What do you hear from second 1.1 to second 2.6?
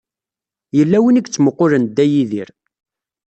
i yettmuqqulen Dda Yidir.